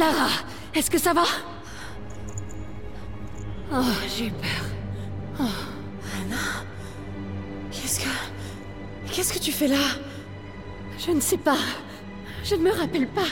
[0.00, 0.30] Lara,
[0.74, 1.24] est-ce que ça va?
[3.70, 3.82] Oh,
[4.16, 5.46] j'ai peur.
[7.70, 8.08] Qu'est-ce que...
[9.12, 9.76] Qu'est-ce que tu fais là?
[10.98, 11.58] Je ne sais pas.
[12.42, 13.28] Je ne me rappelle pas.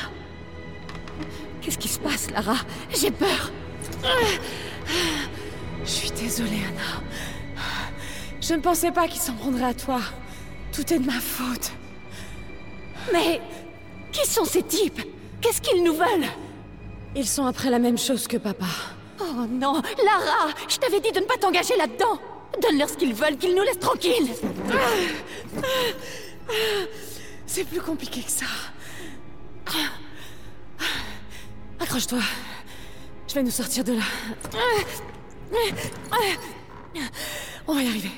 [1.62, 2.56] Qu'est-ce qui se passe, Lara?
[2.90, 3.50] J'ai peur.
[5.84, 7.62] Je suis désolée, Anna.
[8.42, 10.00] Je ne pensais pas qu'il s'en prendrait à toi.
[10.72, 11.72] Tout est de ma faute.
[13.10, 13.40] Mais...
[14.12, 15.00] Qui sont ces types?
[15.40, 16.28] Qu'est-ce qu'ils nous veulent?
[17.18, 18.66] Ils sont après la même chose que papa.
[19.20, 22.16] Oh non Lara Je t'avais dit de ne pas t'engager là-dedans
[22.62, 24.30] Donne-leur ce qu'ils veulent, qu'ils nous laissent tranquilles
[27.44, 28.46] C'est plus compliqué que ça.
[31.80, 32.20] Accroche-toi.
[33.26, 34.04] Je vais nous sortir de là.
[37.66, 38.12] On va y arriver.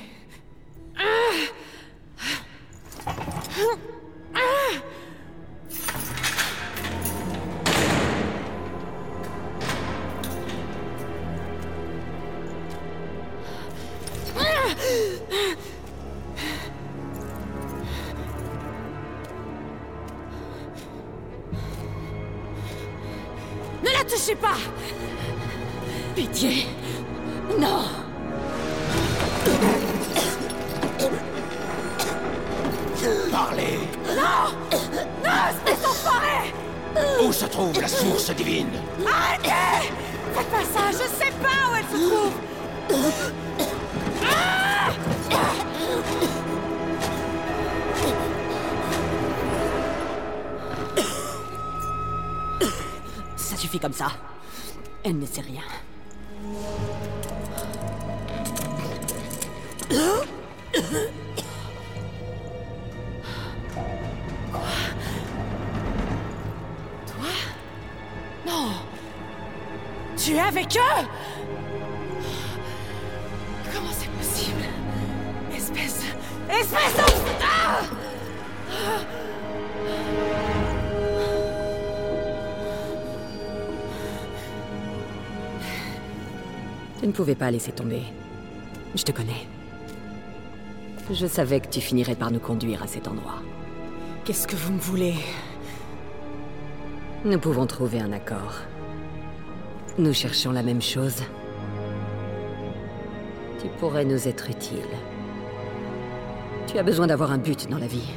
[23.83, 24.57] Ne la touchez pas.
[26.15, 26.67] Pitié.
[27.59, 27.83] Non.
[33.31, 33.79] Parlez.
[34.07, 34.51] Non.
[35.23, 36.53] Non, espèce d'enfoiré
[37.23, 38.69] Où se trouve la source divine?
[39.05, 39.91] Arrêtez.
[40.33, 42.33] Faites pas ça, je sais pas où elle se trouve
[53.79, 54.11] comme ça.
[55.03, 55.61] Elle ne sait rien.
[68.45, 68.69] Non
[70.17, 71.05] Tu es avec eux
[73.73, 74.63] Comment c'est possible
[75.55, 76.03] Espèce...
[76.49, 77.10] Espèce.
[87.11, 88.03] Ne pouvais pas laisser tomber.
[88.95, 89.45] Je te connais.
[91.11, 93.39] Je savais que tu finirais par nous conduire à cet endroit.
[94.23, 95.15] Qu'est-ce que vous me voulez?
[97.25, 98.53] Nous pouvons trouver un accord.
[99.97, 101.17] Nous cherchons la même chose.
[103.61, 104.91] Tu pourrais nous être utile.
[106.67, 108.09] Tu as besoin d'avoir un but dans la vie.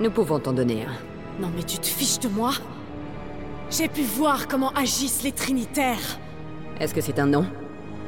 [0.00, 1.42] Nous pouvons t'en donner un.
[1.42, 2.52] Non mais tu te fiches de moi?
[3.70, 6.18] J'ai pu voir comment agissent les Trinitaires.
[6.80, 7.44] Est-ce que c'est un nom?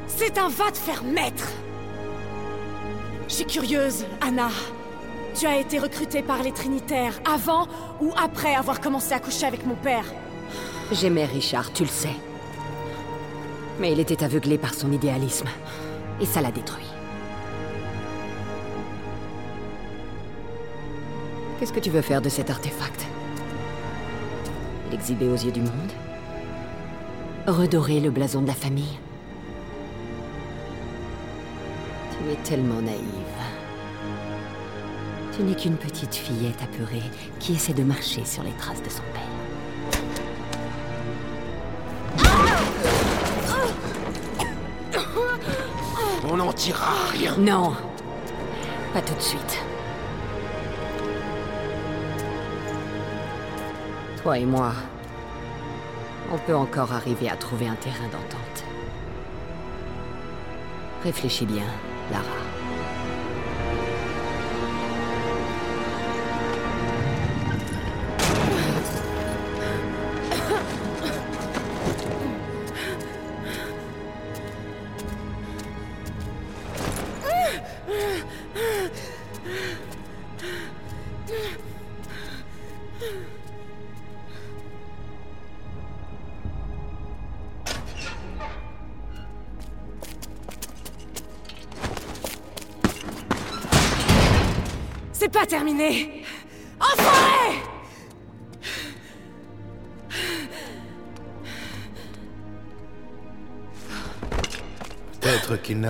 [0.07, 1.47] C'est un va te faire mettre
[3.27, 4.49] Je suis curieuse, Anna.
[5.39, 7.67] Tu as été recrutée par les Trinitaires avant
[8.01, 10.05] ou après avoir commencé à coucher avec mon père?
[10.91, 12.15] J'aimais Richard, tu le sais.
[13.79, 15.47] Mais il était aveuglé par son idéalisme.
[16.19, 16.89] Et ça l'a détruit.
[21.59, 23.05] Qu'est-ce que tu veux faire de cet artefact?
[24.91, 25.91] L'exhiber aux yeux du monde?
[27.47, 28.97] Redorer le blason de la famille
[32.11, 33.03] Tu es tellement naïve.
[35.35, 37.03] Tu n'es qu'une petite fillette apeurée
[37.39, 39.21] qui essaie de marcher sur les traces de son père.
[46.31, 47.35] On n'en tirera rien.
[47.37, 47.73] Non
[48.93, 49.59] Pas tout de suite.
[54.21, 54.71] Toi et moi,
[56.33, 58.63] on peut encore arriver à trouver un terrain d'entente.
[61.03, 61.67] Réfléchis bien,
[62.11, 62.42] Lara.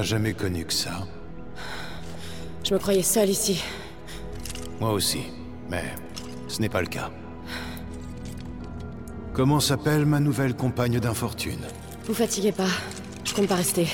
[0.04, 1.08] N'a jamais connu que ça.
[2.66, 3.64] Je me croyais seule ici.
[4.82, 5.22] Moi aussi,
[5.70, 5.96] mais
[6.50, 7.10] ce n'est pas le cas.
[9.32, 11.62] Comment s'appelle ma nouvelle compagne d'infortune?
[12.04, 12.68] Vous fatiguez pas.
[13.24, 13.88] Je compte pas rester.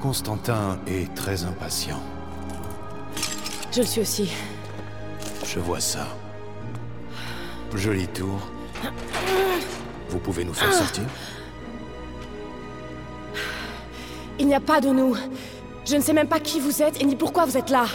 [0.00, 2.00] Constantin est très impatient.
[3.72, 4.30] Je le suis aussi.
[5.44, 6.06] Je vois ça.
[7.74, 8.40] Joli tour.
[10.08, 11.04] Vous pouvez nous faire sortir?
[14.48, 15.16] N'y a pas de nous.
[15.86, 17.86] Je ne sais même pas qui vous êtes et ni pourquoi vous êtes là.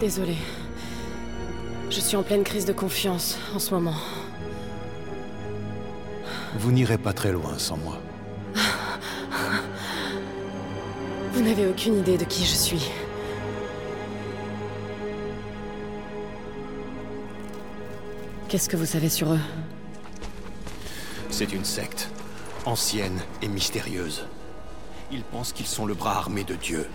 [0.00, 0.36] Désolée.
[1.90, 3.94] Je suis en pleine crise de confiance en ce moment.
[6.58, 7.98] Vous n'irez pas très loin sans moi.
[11.32, 12.90] Vous n'avez aucune idée de qui je suis.
[18.48, 19.40] Qu'est-ce que vous savez sur eux?
[21.28, 22.08] C'est une secte,
[22.66, 24.26] ancienne et mystérieuse.
[25.10, 26.88] Ils pensent qu'ils sont le bras armé de Dieu.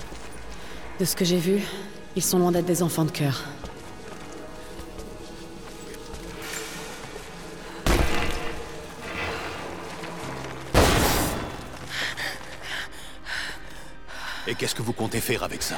[1.00, 1.62] De ce que j'ai vu,
[2.16, 3.44] ils sont loin d'être des enfants de cœur.
[14.48, 15.77] Et qu'est-ce que vous comptez faire avec ça?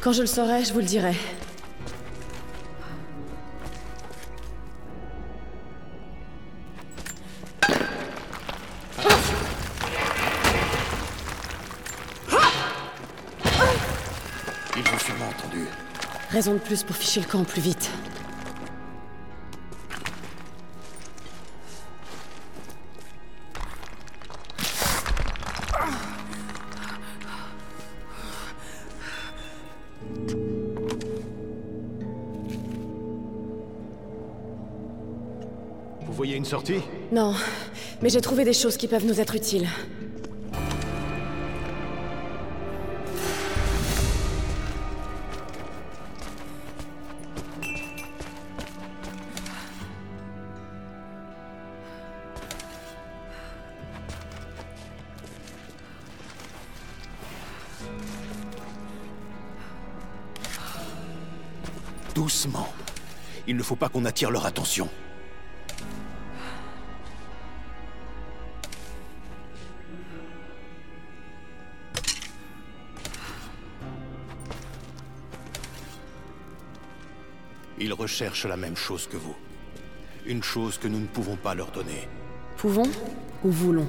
[0.00, 1.16] Quand je le saurai, je vous le dirai.
[16.36, 17.90] Raison de plus pour ficher le camp plus vite.
[36.02, 36.82] Vous voyez une sortie?
[37.12, 37.32] Non,
[38.02, 39.66] mais j'ai trouvé des choses qui peuvent nous être utiles.
[63.66, 64.88] Faut pas qu'on attire leur attention.
[77.78, 79.34] Ils recherchent la même chose que vous.
[80.26, 82.08] Une chose que nous ne pouvons pas leur donner.
[82.56, 82.90] Pouvons
[83.42, 83.88] ou voulons?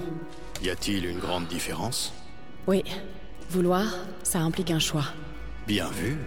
[0.63, 2.13] Y a-t-il une grande différence?
[2.65, 2.83] Oui.
[3.51, 3.85] Vouloir,
[4.23, 5.05] ça implique un choix.
[5.67, 6.17] Bien vu.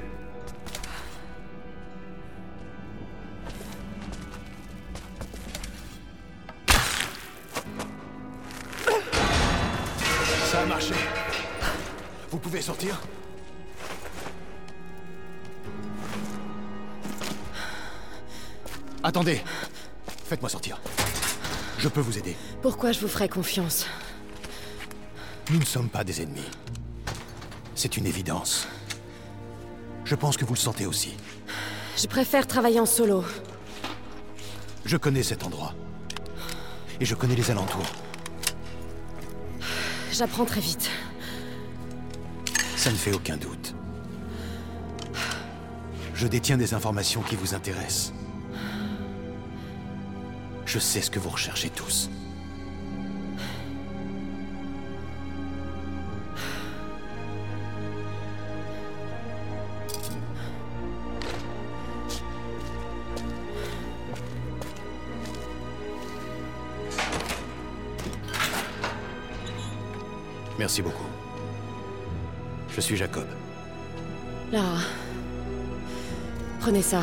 [19.20, 19.42] Attendez.
[20.24, 20.80] Faites-moi sortir.
[21.76, 22.34] Je peux vous aider.
[22.62, 23.86] Pourquoi je vous ferais confiance?
[25.50, 26.48] Nous ne sommes pas des ennemis.
[27.74, 28.66] C'est une évidence.
[30.06, 31.12] Je pense que vous le sentez aussi.
[31.98, 33.22] Je préfère travailler en solo.
[34.86, 35.74] Je connais cet endroit.
[36.98, 37.92] Et je connais les alentours.
[40.12, 40.88] J'apprends très vite.
[42.74, 43.74] Ça ne fait aucun doute.
[46.14, 48.14] Je détiens des informations qui vous intéressent.
[50.72, 52.08] Je sais ce que vous recherchez tous.
[70.56, 71.02] Merci beaucoup.
[72.68, 73.26] Je suis Jacob.
[74.52, 74.78] Lara.
[76.60, 77.02] Prenez ça.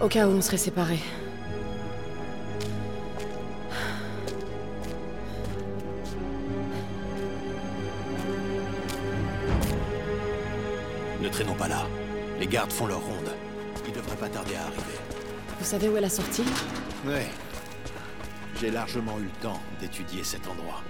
[0.00, 1.02] Au cas où on serait séparés.
[12.78, 13.30] Font leur ronde.
[13.88, 14.98] Ils devraient pas tarder à arriver.
[15.58, 16.44] Vous savez où est la sortie?
[17.04, 17.26] Ouais.
[18.60, 20.82] J'ai largement eu le temps d'étudier cet endroit.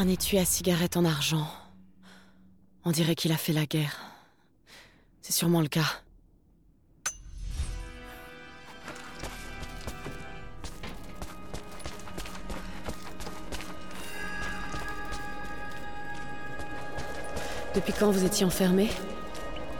[0.00, 1.44] Un étui à cigarette en argent.
[2.84, 3.98] On dirait qu'il a fait la guerre.
[5.22, 5.86] C'est sûrement le cas.
[17.74, 18.90] Depuis quand vous étiez enfermé?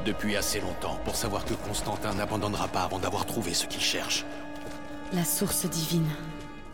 [0.04, 4.24] Depuis assez longtemps, pour savoir que Constantin n'abandonnera pas avant d'avoir trouvé ce qu'il cherche.
[5.12, 6.10] La source divine.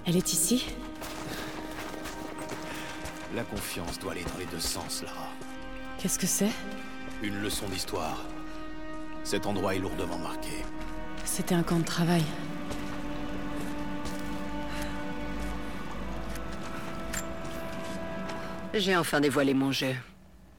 [0.07, 0.65] Elle est ici?
[3.35, 5.29] La confiance doit aller dans les deux sens, Lara.
[5.99, 6.53] Qu'est-ce que c'est?
[7.21, 8.23] Une leçon d'histoire.
[9.25, 10.65] Cet endroit est lourdement marqué.
[11.25, 12.23] C'était un camp de travail.
[18.73, 19.97] J'ai enfin dévoilé mon jeu.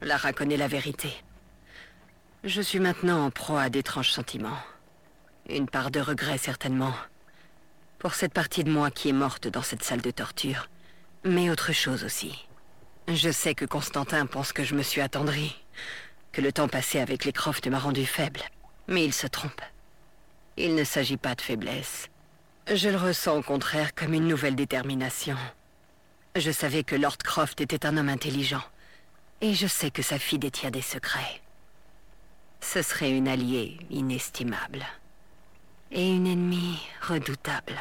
[0.02, 1.10] Lara connaît la vérité.
[2.44, 4.58] Je suis maintenant en proie à d'étranges sentiments.
[5.48, 6.92] Une part de regret, certainement.
[7.98, 10.68] Pour cette partie de moi qui est morte dans cette salle de torture.
[11.24, 12.45] Mais autre chose aussi.
[13.08, 15.56] Je sais que Constantin pense que je me suis attendri.
[16.32, 18.40] Que le temps passé avec les Croft m'a rendu faible.
[18.88, 19.60] Mais il se trompe.
[20.56, 22.08] Il ne s'agit pas de faiblesse.
[22.72, 25.36] Je le ressens au contraire comme une nouvelle détermination.
[26.34, 28.64] Je savais que Lord Croft était un homme intelligent.
[29.40, 31.40] Et je sais que sa fille détient des secrets.
[32.60, 34.84] Ce serait une alliée inestimable.
[35.92, 37.78] Et une ennemie redoutable.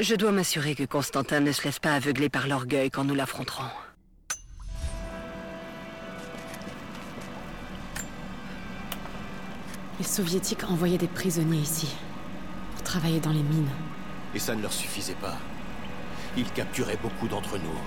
[0.00, 3.68] Je dois m'assurer que Constantin ne se laisse pas aveugler par l'orgueil quand nous l'affronterons.
[9.98, 11.94] Les soviétiques envoyaient des prisonniers ici.
[12.72, 13.68] Pour travailler dans les mines.
[14.34, 15.36] Et ça ne leur suffisait pas.
[16.38, 17.78] Ils capturaient beaucoup d'entre nous.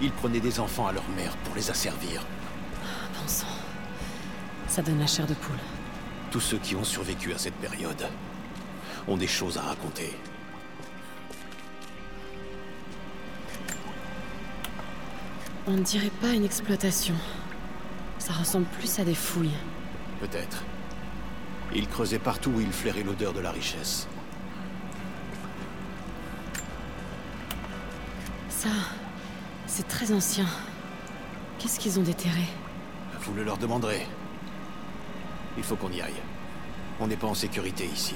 [0.00, 2.24] Ils prenaient des enfants à leur mère pour les asservir.
[3.14, 3.48] Bon sang.
[4.68, 5.58] Ça donne la chair de poule.
[6.30, 8.06] Tous ceux qui ont survécu à cette période
[9.08, 10.14] ont des choses à raconter.
[15.70, 17.14] On ne dirait pas une exploitation.
[18.18, 19.52] Ça ressemble plus à des fouilles.
[20.18, 20.64] Peut-être.
[21.74, 24.08] Ils creusaient partout où ils flairaient l'odeur de la richesse.
[28.48, 28.70] Ça,
[29.66, 30.46] c'est très ancien.
[31.58, 32.44] Qu'est-ce qu'ils ont déterré?
[33.20, 34.06] Vous le leur demanderez.
[35.58, 36.22] Il faut qu'on y aille.
[36.98, 38.14] On n'est pas en sécurité ici.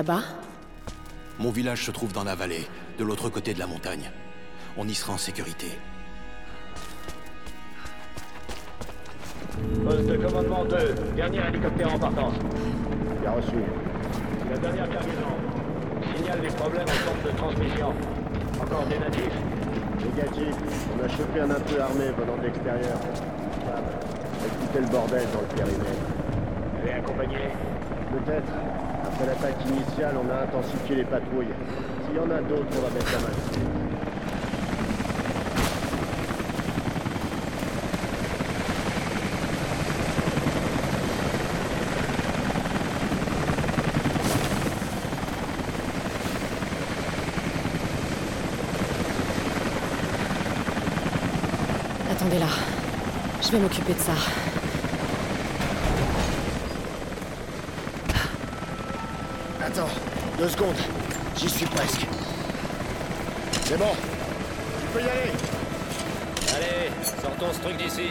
[0.00, 0.22] Là-bas
[1.38, 2.66] Mon village se trouve dans la vallée,
[2.98, 4.10] de l'autre côté de la montagne.
[4.78, 5.66] On y sera en sécurité.
[9.84, 12.34] Poste de commandement 2, dernier hélicoptère en partance.
[13.20, 13.60] Bien reçu.
[14.50, 15.32] La dernière cargaison.
[16.16, 17.92] Signale des problèmes en centre de transmission.
[18.62, 19.38] Encore des natifs
[19.98, 20.54] Négatif.
[20.96, 22.98] On a chopé un intrus armé venant de l'extérieur.
[24.46, 26.04] Écoutez le bordel dans le périmètre.
[26.80, 27.50] Elle est accompagnée
[28.10, 28.79] Peut-être.
[29.26, 31.46] L'attaque initiale, on a intensifié les patrouilles.
[32.06, 33.34] S'il y en a d'autres, on va mettre la main.
[52.10, 52.46] Attendez là.
[53.42, 54.12] Je vais m'occuper de ça.
[60.40, 60.76] Deux secondes.
[61.36, 62.06] J'y suis presque.
[63.62, 63.92] C'est bon.
[64.80, 65.32] Tu peux y aller.
[66.56, 68.08] Allez, sortons ce truc d'ici.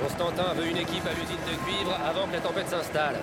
[0.00, 3.16] Constantin veut une équipe à l'usine de cuivre avant que la tempête s'installe.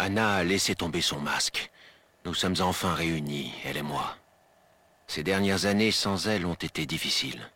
[0.00, 1.70] Anna a laissé tomber son masque.
[2.24, 4.16] Nous sommes enfin réunis, elle et moi.
[5.06, 7.50] Ces dernières années sans elle ont été difficiles.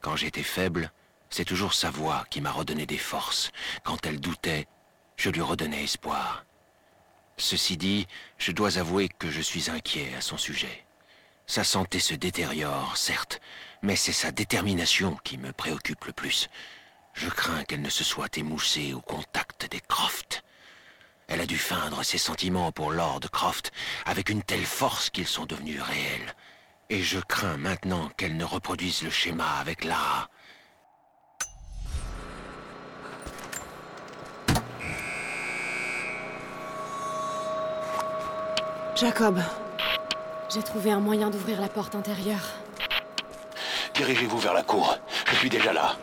[0.00, 0.92] Quand j'étais faible,
[1.30, 3.50] c'est toujours sa voix qui m'a redonné des forces.
[3.82, 4.68] Quand elle doutait,
[5.16, 6.44] je lui redonnais espoir.
[7.38, 8.06] Ceci dit,
[8.38, 10.84] je dois avouer que je suis inquiet à son sujet.
[11.48, 13.40] Sa santé se détériore, certes,
[13.82, 16.48] mais c'est sa détermination qui me préoccupe le plus.
[17.14, 20.44] Je crains qu'elle ne se soit émoussée au contact des Croft.
[21.28, 23.72] Elle a dû feindre ses sentiments pour Lord Croft
[24.04, 26.34] avec une telle force qu'ils sont devenus réels.
[26.90, 30.28] Et je crains maintenant qu'elle ne reproduise le schéma avec Lara.
[38.96, 39.40] Jacob,
[40.54, 42.52] j'ai trouvé un moyen d'ouvrir la porte intérieure.
[43.94, 44.98] Dirigez-vous vers la cour.
[45.30, 45.96] Je suis déjà là.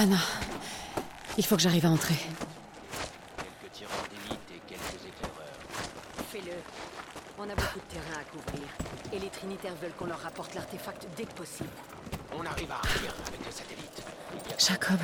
[0.00, 0.18] Anna,
[1.36, 2.14] il faut que j'arrive à entrer.
[3.36, 5.58] Quelques tireurs d'élite et quelques éclaireurs.
[6.30, 6.52] Fais-le.
[7.36, 8.68] On a beaucoup de terrain à couvrir.
[9.12, 11.70] Et les Trinitaires veulent qu'on leur rapporte l'artefact dès que possible.
[12.32, 14.04] On arrive à rien avec le satellite.
[14.56, 15.00] Jacob,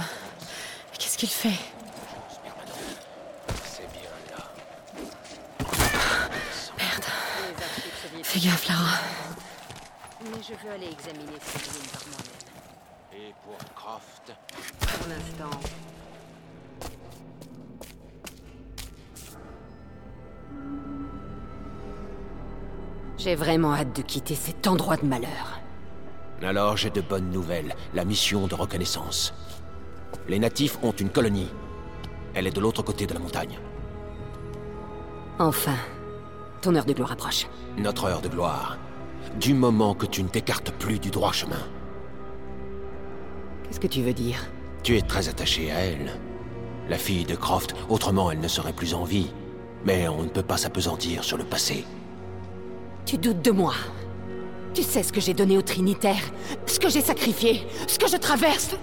[0.97, 1.59] qu'est-ce qu'il fait?
[3.65, 4.45] C'est bien là.
[6.79, 7.05] Merde.
[8.23, 9.01] Fais gaffe, Lara.
[10.21, 12.45] Mais je veux aller examiner ces ruines par moi-même.
[13.13, 14.33] Et pour Croft,
[15.05, 15.61] Pour l'instant,
[23.19, 25.61] j'ai vraiment hâte de quitter cet endroit de malheur.
[26.43, 27.75] Alors j'ai de bonnes nouvelles.
[27.93, 29.35] La mission de reconnaissance.
[30.27, 31.51] Les natifs ont une colonie.
[32.33, 33.59] Elle est de l'autre côté de la montagne.
[35.39, 35.77] Enfin,
[36.63, 37.47] ton heure de gloire approche.
[37.77, 38.79] Notre heure de gloire.
[39.39, 41.61] Du moment que tu ne t'écartes plus du droit chemin.
[43.65, 44.39] Qu'est-ce que tu veux dire?
[44.85, 46.21] Tu es très attaché à elle.
[46.91, 49.33] La fille de Croft, autrement elle ne serait plus en vie.
[49.87, 51.87] Mais on ne peut pas s'apesantir sur le passé.
[53.07, 53.73] Tu doutes de moi
[54.75, 56.31] Tu sais ce que j'ai donné aux Trinitaires
[56.67, 58.77] Ce que j'ai sacrifié Ce que je traverse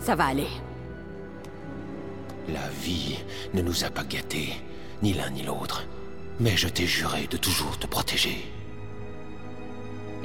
[0.00, 0.48] Ça va aller.
[2.48, 3.18] La vie
[3.54, 4.54] ne nous a pas gâtés,
[5.02, 5.86] ni l'un ni l'autre.
[6.40, 8.57] Mais je t'ai juré de toujours te protéger.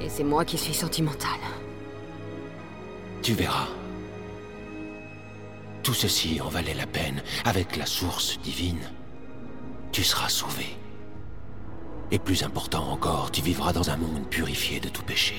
[0.04, 1.40] Et c'est moi qui suis sentimentale.
[3.22, 3.70] Tu verras.
[5.82, 8.92] Tout ceci en valait la peine avec la source divine.
[9.94, 10.66] Tu seras sauvé.
[12.12, 15.36] Et plus important encore, tu vivras dans un monde purifié de tout péché.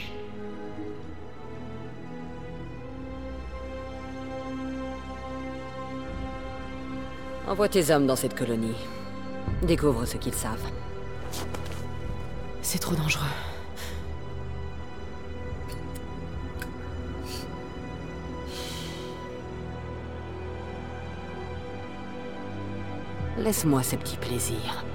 [7.47, 8.77] Envoie tes hommes dans cette colonie.
[9.63, 10.71] Découvre ce qu'ils savent.
[12.63, 13.54] C'est trop dangereux.
[23.45, 24.87] Laisse-moi ce petit plaisir.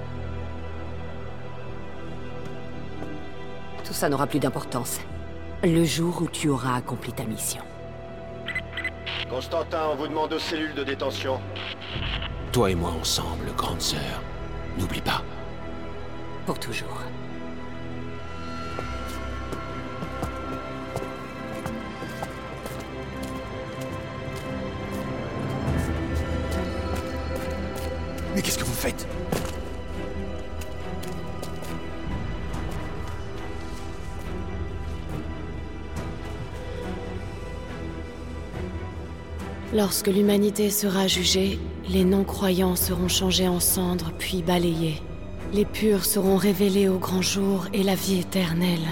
[3.85, 4.99] Tout ça n'aura plus d'importance.
[5.63, 7.62] Le jour où tu auras accompli ta mission.
[9.29, 11.39] Constantin, on vous demande aux cellules de détention.
[12.51, 14.23] Toi et moi ensemble, grande sœur.
[14.79, 15.21] N'oublie pas.
[16.47, 17.03] Pour toujours.
[39.80, 45.02] Lorsque l'humanité sera jugée, les non-croyants seront changés en cendres puis balayés.
[45.54, 48.86] Les purs seront révélés au grand jour et la vie éternelle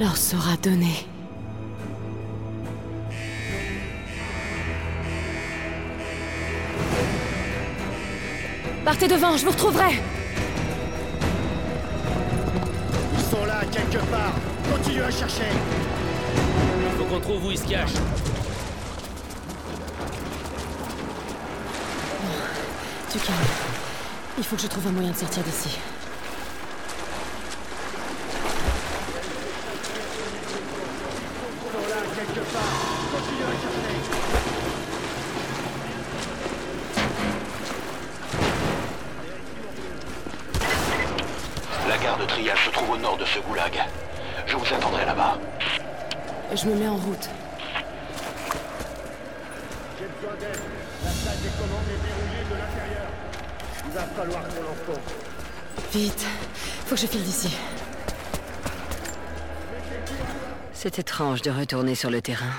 [0.00, 1.06] leur sera donnée.
[8.84, 10.02] Partez devant, je vous retrouverai
[13.14, 14.34] Ils sont là, quelque part.
[14.68, 15.52] Continue à chercher.
[16.98, 18.17] Faut qu'on trouve où ils se cachent.
[23.10, 23.36] Tu calmes.
[24.36, 25.78] Il faut que je trouve un moyen de sortir d'ici.
[41.88, 43.72] La gare de triage se trouve au nord de ce goulag.
[44.46, 45.38] Je vous attendrai là-bas.
[46.54, 47.30] Je me mets en route.
[57.00, 57.56] Je file d'ici.
[60.72, 62.52] C'est étrange de retourner sur le terrain.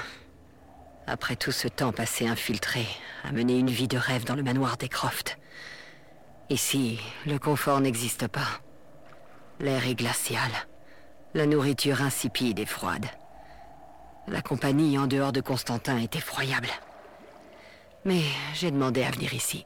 [1.07, 2.85] Après tout ce temps passé infiltré,
[3.25, 5.37] à mener une vie de rêve dans le manoir des Croft.
[6.49, 8.47] Ici, le confort n'existe pas.
[9.59, 10.51] L'air est glacial.
[11.33, 13.07] La nourriture insipide et froide.
[14.27, 16.69] La compagnie en dehors de Constantin est effroyable.
[18.05, 18.21] Mais
[18.53, 19.65] j'ai demandé à venir ici.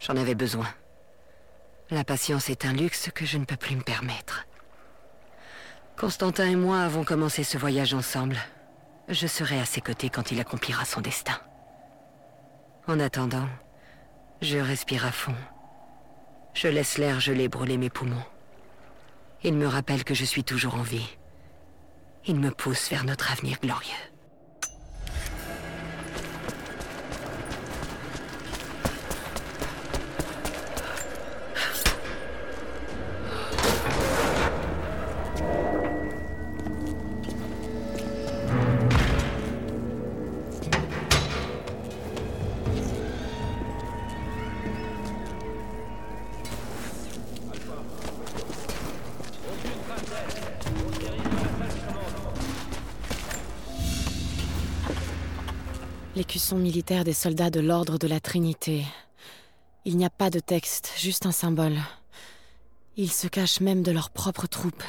[0.00, 0.66] J'en avais besoin.
[1.90, 4.44] La patience est un luxe que je ne peux plus me permettre.
[5.96, 8.38] Constantin et moi avons commencé ce voyage ensemble.
[9.08, 11.38] Je serai à ses côtés quand il accomplira son destin.
[12.88, 13.48] En attendant,
[14.42, 15.36] je respire à fond.
[16.54, 18.24] Je laisse l'air gelé brûler mes poumons.
[19.44, 21.16] Il me rappelle que je suis toujours en vie.
[22.24, 24.15] Il me pousse vers notre avenir glorieux.
[56.88, 58.84] Des soldats de l'Ordre de la Trinité.
[59.84, 61.78] Il n'y a pas de texte, juste un symbole.
[62.96, 64.84] Ils se cachent même de leurs propres troupes.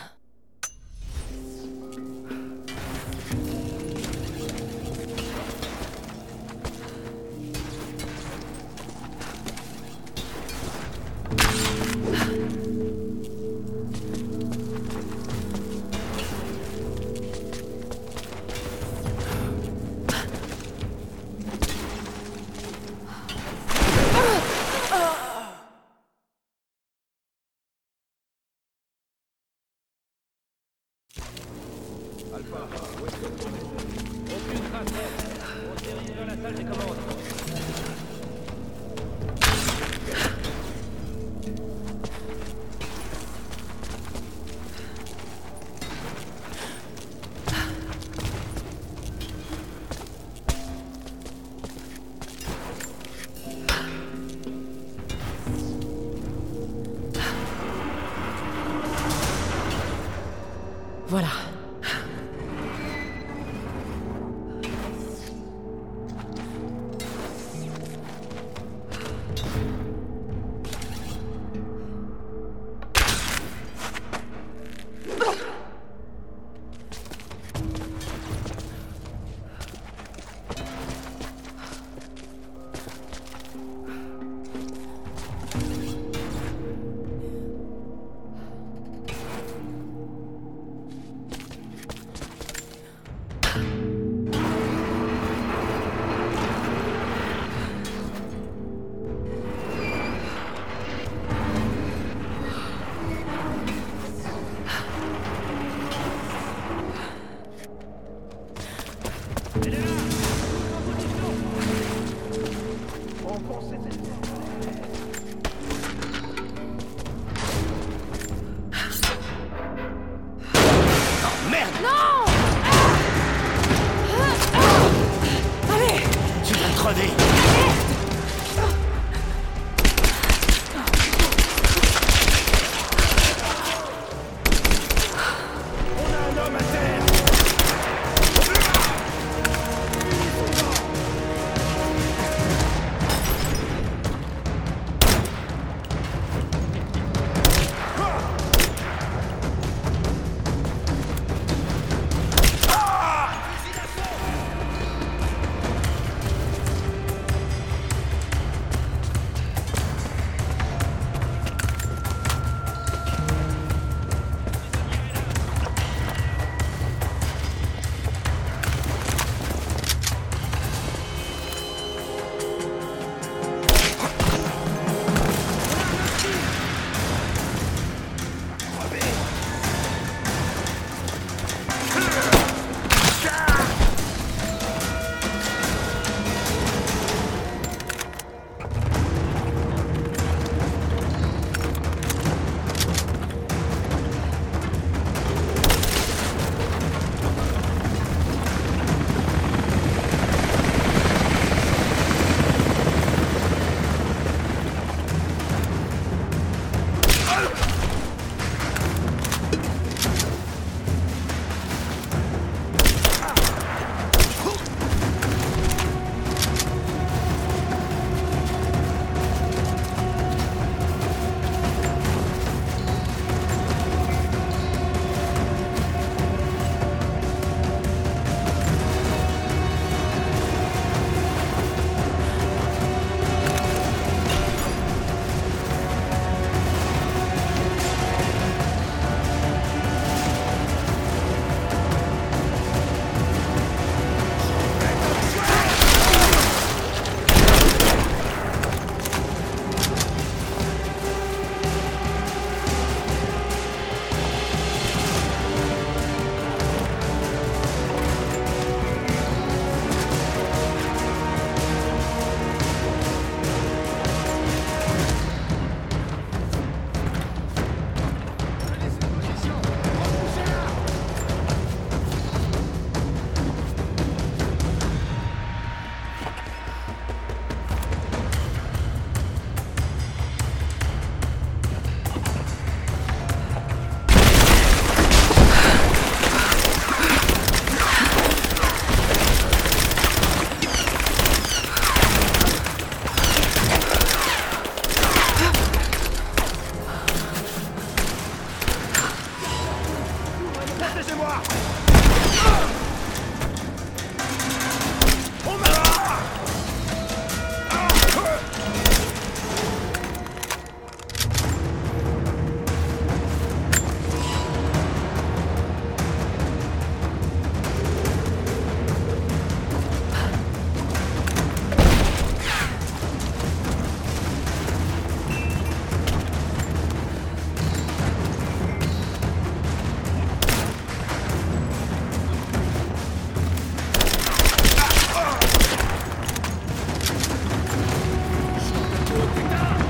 [339.17, 339.86] 撃ってきた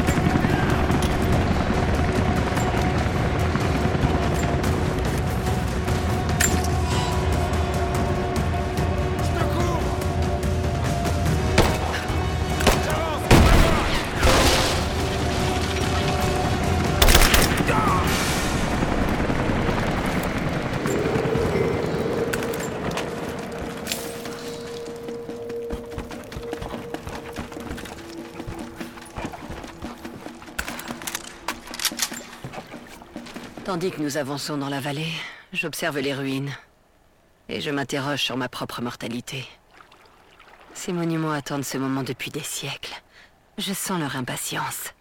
[33.68, 35.12] Tandis que nous avançons dans la vallée,
[35.52, 36.56] j'observe les ruines.
[37.50, 39.46] Et je m'interroge sur ma propre mortalité.
[40.74, 42.94] Ces monuments attendent ce moment depuis des siècles.
[43.58, 44.94] Je sens leur impatience.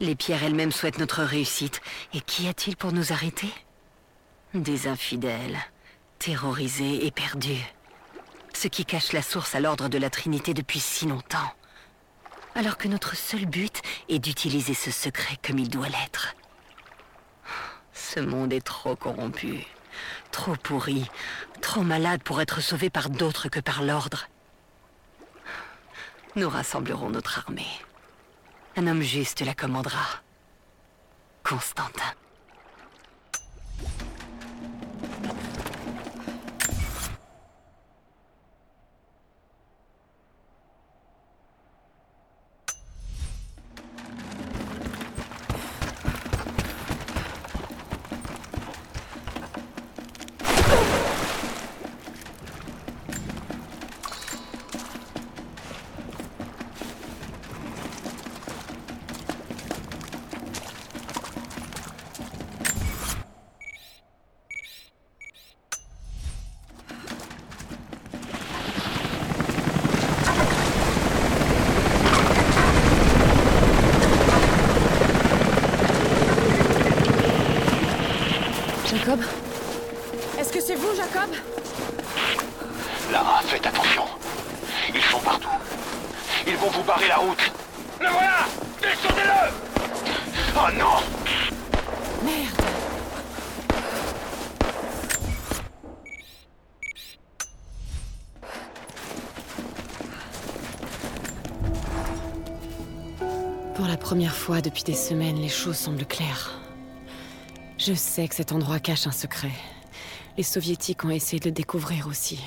[0.00, 1.80] Les pierres elles-mêmes souhaitent notre réussite.
[2.14, 3.54] Et qu'y a-t-il pour nous arrêter?
[4.54, 5.58] Des infidèles,
[6.18, 7.64] terrorisés et perdus.
[8.54, 11.52] Ceux qui cachent la source à l'ordre de la Trinité depuis si longtemps.
[12.56, 16.34] Alors que notre seul but est d'utiliser ce secret comme il doit l'être.
[18.14, 19.66] Ce monde est trop corrompu,
[20.30, 21.10] trop pourri,
[21.60, 24.28] trop malade pour être sauvé par d'autres que par l'ordre.
[26.34, 27.68] Nous rassemblerons notre armée.
[28.76, 30.22] Un homme juste la commandera.
[31.44, 32.14] Constantin.
[104.78, 106.52] Depuis des semaines, les choses semblent claires.
[107.78, 109.50] Je sais que cet endroit cache un secret.
[110.36, 112.38] Les soviétiques ont essayé de le découvrir aussi.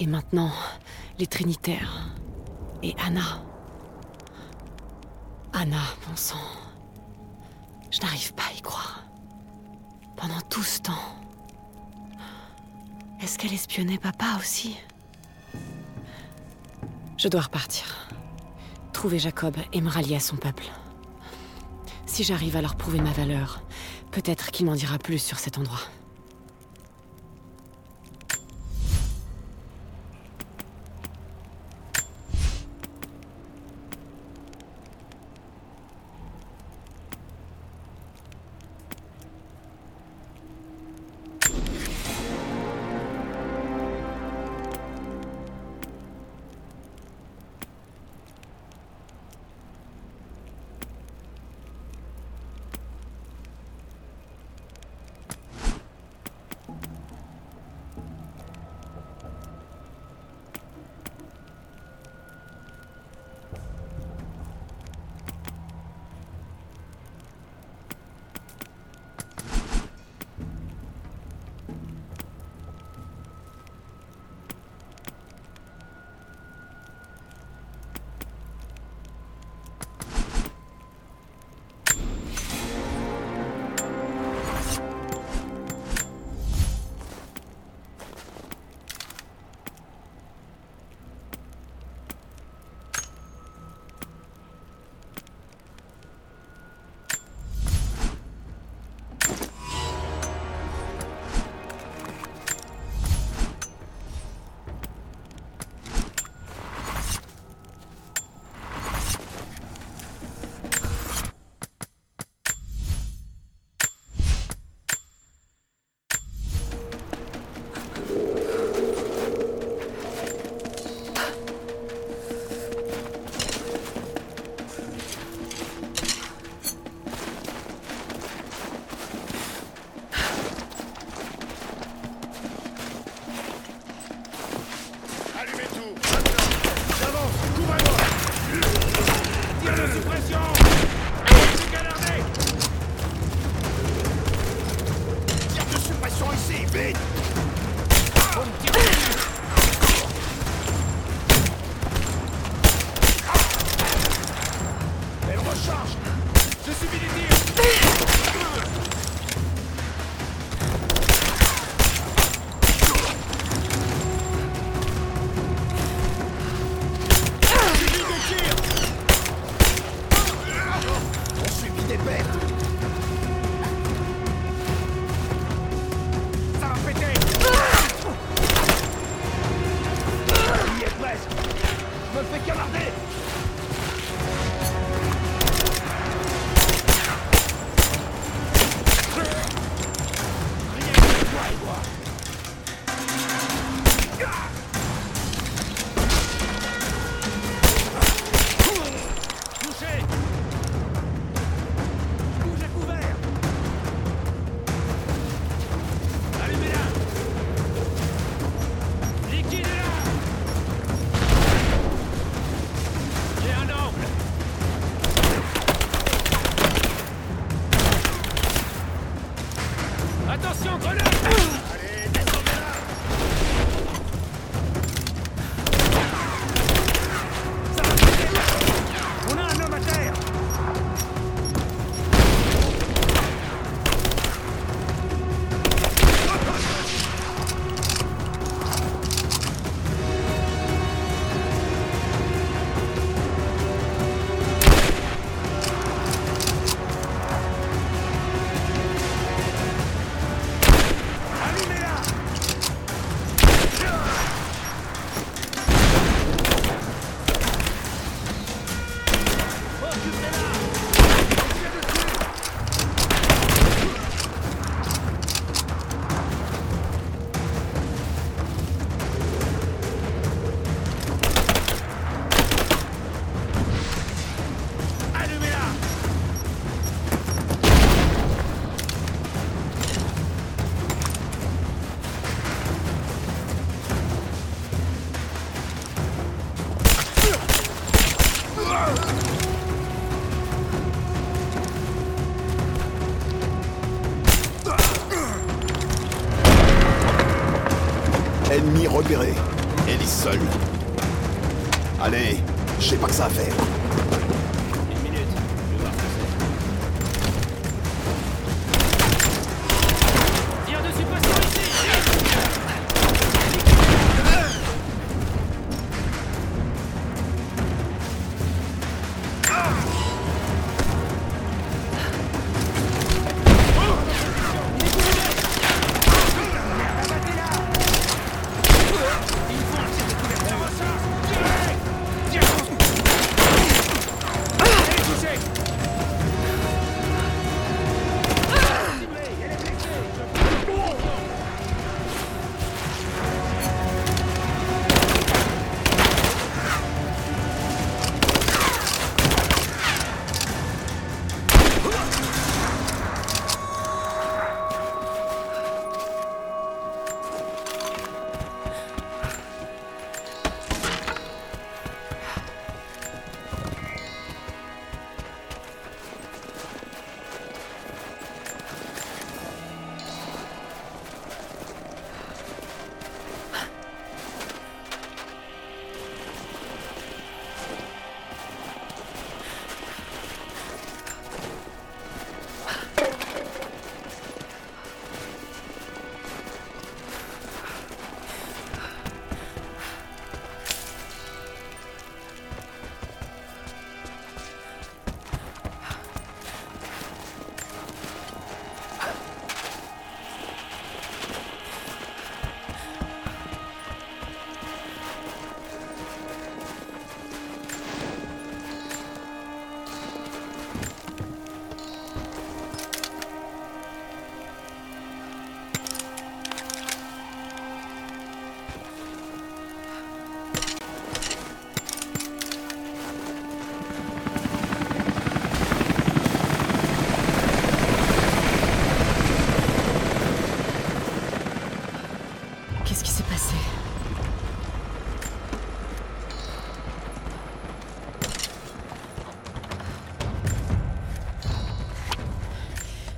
[0.00, 0.50] Et maintenant,
[1.20, 2.10] les Trinitaires.
[2.82, 3.44] Et Anna.
[5.52, 6.40] Anna, bon sang.
[7.92, 9.04] Je n'arrive pas à y croire.
[10.16, 11.20] Pendant tout ce temps.
[13.22, 14.76] Est-ce qu'elle espionnait papa aussi?
[17.16, 18.08] Je dois repartir.
[18.92, 20.64] Trouver Jacob et me rallier à son peuple.
[22.08, 23.60] Si j'arrive à leur prouver ma valeur,
[24.10, 25.78] peut-être qu'il m'en dira plus sur cet endroit.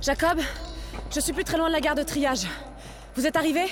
[0.01, 0.39] Jacob,
[1.13, 2.47] je suis plus très loin de la gare de triage.
[3.15, 3.67] Vous êtes arrivé?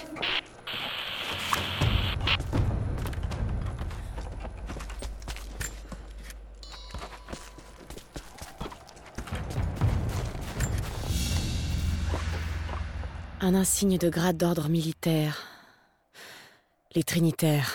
[13.41, 15.47] Un insigne de grade d'ordre militaire.
[16.93, 17.73] Les Trinitaires.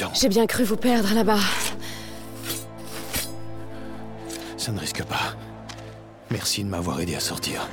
[0.00, 0.12] Temps.
[0.14, 1.38] J'ai bien cru vous perdre là-bas.
[4.56, 5.34] Ça ne risque pas.
[6.30, 7.68] Merci de m'avoir aidé à sortir.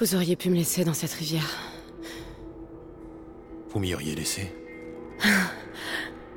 [0.00, 1.58] Vous auriez pu me laisser dans cette rivière.
[3.70, 4.54] Vous m'y auriez laissé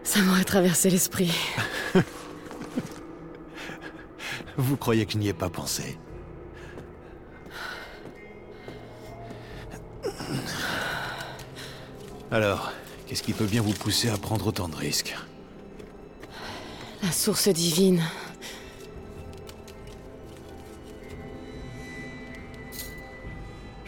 [0.03, 1.31] Ça m'aurait traversé l'esprit.
[4.57, 5.97] Vous croyez que je n'y ai pas pensé
[12.31, 12.71] Alors,
[13.05, 15.15] qu'est-ce qui peut bien vous pousser à prendre autant de risques?
[17.03, 18.01] La source divine.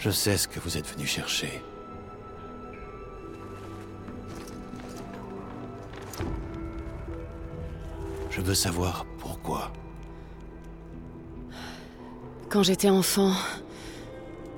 [0.04, 1.62] Je sais ce que vous êtes venu chercher.
[8.30, 9.72] Je veux savoir pourquoi.
[12.50, 13.32] Quand j'étais enfant,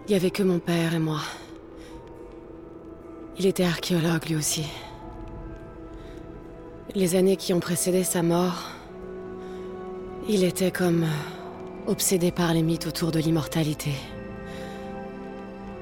[0.08, 1.22] il y avait que mon père et moi.
[3.38, 4.66] Il était archéologue lui aussi.
[6.96, 8.72] Les années qui ont précédé sa mort,
[10.28, 11.06] il était comme
[11.86, 13.92] obsédé par les mythes autour de l'immortalité.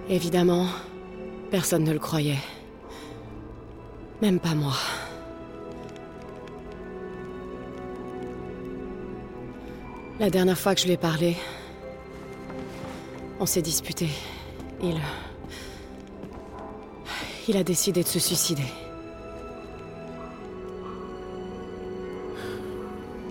[0.09, 0.67] Évidemment,
[1.51, 2.39] personne ne le croyait.
[4.21, 4.73] Même pas moi.
[10.19, 11.35] La dernière fois que je lui ai parlé,
[13.39, 14.09] on s'est disputé.
[14.81, 14.99] Il...
[17.47, 18.63] Il a décidé de se suicider.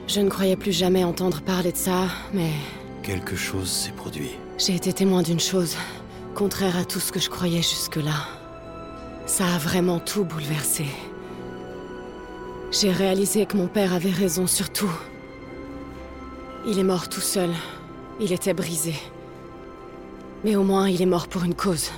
[0.06, 2.50] Je ne croyais plus jamais entendre parler de ça, mais
[3.02, 4.30] Quelque chose s'est produit.
[4.58, 5.76] j'ai été témoin d'une chose,
[6.33, 8.26] contraire à tout ce que je croyais jusque-là.
[9.26, 10.87] Ça a vraiment tout bouleversé.
[12.70, 14.93] J'ai réalisé que mon père avait raison sur tout.
[16.66, 17.51] Il est mort tout seul.
[18.20, 18.95] Il était brisé.
[20.45, 21.91] Mais au moins, il est mort pour une cause.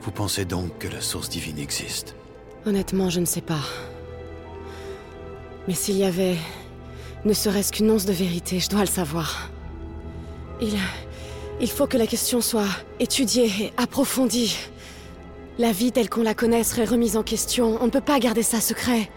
[0.00, 2.16] Vous pensez donc que la source divine existe?
[2.66, 3.60] Honnêtement, je ne sais pas.
[5.68, 6.36] Mais s'il y avait
[7.24, 9.51] ne serait-ce qu'une once de vérité, je dois le savoir.
[10.62, 10.78] Il...
[11.60, 12.66] Il faut que la question soit
[12.98, 14.58] étudiée et approfondie.
[15.58, 17.78] La vie telle qu'on la connaît serait remise en question.
[17.80, 19.08] On ne peut pas garder ça secret.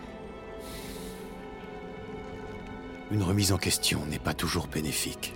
[3.09, 5.33] Une remise en question n'est pas toujours bénéfique.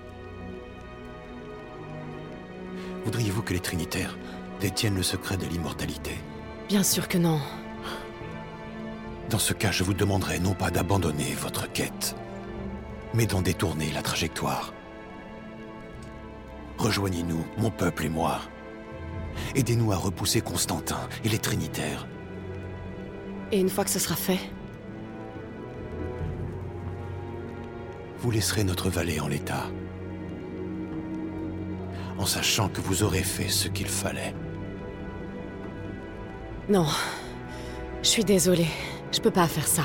[3.05, 4.15] Voudriez-vous que les Trinitaires
[4.59, 6.11] détiennent le secret de l'immortalité?
[6.67, 7.39] Bien sûr que non.
[9.31, 12.15] Dans ce cas, je vous demanderai non pas d'abandonner votre quête,
[13.15, 14.73] mais d'en détourner la trajectoire.
[16.79, 18.39] Rejoignez-nous, mon peuple et moi.
[19.53, 22.07] Aidez-nous à repousser Constantin et les Trinitaires.
[23.51, 24.39] Et une fois que ce sera fait,
[28.21, 29.63] Vous laisserez notre vallée en l'état.
[32.17, 34.33] En sachant que vous aurez fait ce qu'il fallait.
[36.69, 36.85] non.
[38.03, 38.67] Je suis désolée.
[39.13, 39.83] Je peux pas faire ça.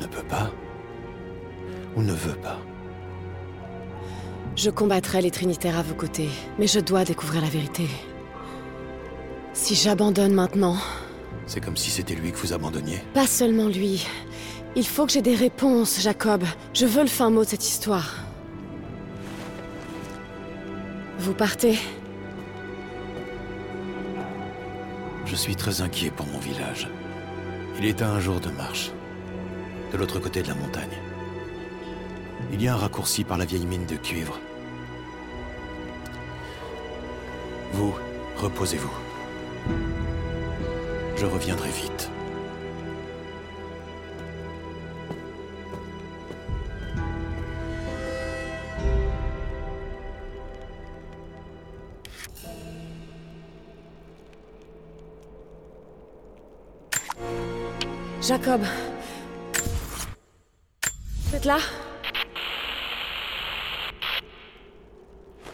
[0.00, 0.50] Ne peut pas
[1.96, 2.58] Ou ne veut pas?
[4.58, 6.28] Je combattrai les Trinitaires à vos côtés,
[6.58, 7.86] mais je dois découvrir la vérité.
[9.52, 10.76] Si j'abandonne maintenant,
[11.46, 12.98] C'est comme si c'était lui que vous abandonniez.
[13.14, 14.04] pas seulement lui.
[14.74, 16.42] Il faut que j'ai des réponses, Jacob.
[16.74, 18.16] Je veux le fin mot de cette histoire.
[21.20, 21.78] Vous partez?
[25.24, 26.88] Je suis très inquiet pour mon village.
[27.78, 28.90] Il est à un jour de marche.
[29.92, 30.98] De l'autre côté de la montagne.
[32.52, 34.40] Il y a un raccourci par la vieille mine de cuivre.
[37.72, 37.94] Vous,
[38.36, 38.90] reposez-vous.
[41.16, 42.10] Je reviendrai vite.
[58.20, 58.60] Jacob.
[61.24, 61.58] Vous êtes là?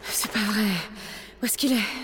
[0.03, 0.63] C'est pas vrai.
[1.41, 2.04] Où est-ce qu'il est?